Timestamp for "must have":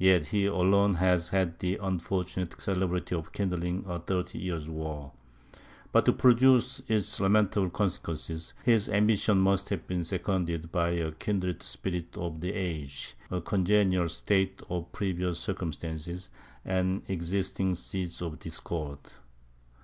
9.38-9.86